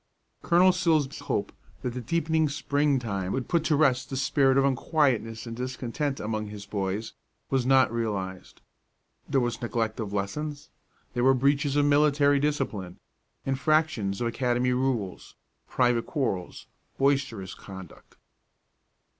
Colonel 0.41 0.71
Silsbee's 0.71 1.19
hope 1.19 1.51
that 1.83 1.93
the 1.93 2.01
deepening 2.01 2.49
spring 2.49 2.97
time 2.97 3.33
would 3.33 3.47
put 3.47 3.63
to 3.65 3.75
rest 3.75 4.09
the 4.09 4.17
spirit 4.17 4.57
of 4.57 4.65
unquietness 4.65 5.45
and 5.45 5.55
discontent 5.55 6.19
among 6.19 6.47
his 6.47 6.65
boys 6.65 7.13
was 7.51 7.67
not 7.67 7.93
realized. 7.93 8.61
There 9.29 9.39
was 9.39 9.61
neglect 9.61 9.99
of 9.99 10.11
lessons; 10.11 10.71
there 11.13 11.23
were 11.23 11.35
breaches 11.35 11.75
of 11.75 11.85
military 11.85 12.39
discipline, 12.39 12.97
infractions 13.45 14.19
of 14.21 14.25
academy 14.27 14.73
rules, 14.73 15.35
private 15.67 16.07
quarrels, 16.07 16.65
boisterous 16.97 17.53
conduct. 17.53 18.15